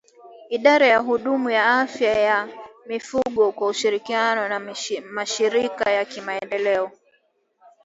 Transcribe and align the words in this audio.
Idara 0.49 0.85
ya 0.87 0.97
Huduma 0.99 1.53
ya 1.53 1.79
Afya 1.79 2.13
ya 2.21 2.47
Mifugo 2.85 3.51
kwa 3.51 3.67
ushirikiano 3.67 4.47
na 4.49 4.75
mashirika 5.13 5.91
ya 5.91 6.05
kimaendeleo 6.05 6.91